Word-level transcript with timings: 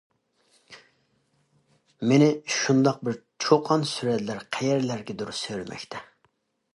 مېنى 2.11 2.29
شۇنداق 2.55 2.97
بىر 3.09 3.19
چۇقان-سۈرەنلەر 3.45 4.41
قەيەرلەرگىدۇر 4.57 5.31
سۆرىمەكتە. 5.41 6.03